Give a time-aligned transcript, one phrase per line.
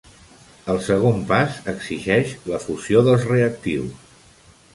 [0.73, 4.19] El segon pas exigeix la fusió dels reactius.